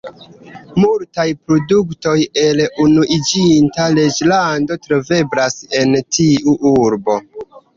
Multaj 0.83 1.25
produktoj 1.51 2.13
el 2.45 2.63
Unuiĝinta 2.85 3.87
Reĝlando 4.01 4.79
troveblas 4.87 5.61
en 5.83 5.97
tiu 6.19 6.57
urbo. 6.75 7.21